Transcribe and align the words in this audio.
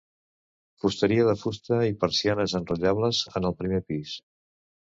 Fusteria 0.83 1.25
de 1.27 1.35
fusta 1.41 1.77
i 1.89 1.93
persianes 2.05 2.57
enrotllables 2.63 3.23
en 3.41 3.49
el 3.51 3.57
primer 3.63 3.85
pis. 3.89 4.19